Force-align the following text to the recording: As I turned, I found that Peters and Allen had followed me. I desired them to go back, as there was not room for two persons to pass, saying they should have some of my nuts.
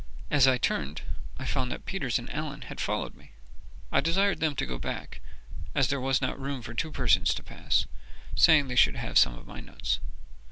As 0.31 0.47
I 0.47 0.57
turned, 0.57 1.03
I 1.37 1.45
found 1.45 1.71
that 1.71 1.85
Peters 1.85 2.17
and 2.17 2.27
Allen 2.33 2.63
had 2.63 2.81
followed 2.81 3.13
me. 3.13 3.33
I 3.91 4.01
desired 4.01 4.39
them 4.39 4.55
to 4.55 4.65
go 4.65 4.79
back, 4.79 5.19
as 5.75 5.89
there 5.89 6.01
was 6.01 6.23
not 6.23 6.39
room 6.41 6.63
for 6.63 6.73
two 6.73 6.91
persons 6.91 7.35
to 7.35 7.43
pass, 7.43 7.85
saying 8.33 8.67
they 8.67 8.75
should 8.75 8.95
have 8.95 9.19
some 9.19 9.35
of 9.37 9.45
my 9.45 9.59
nuts. 9.59 9.99